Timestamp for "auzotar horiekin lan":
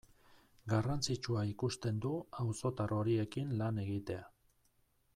2.45-3.79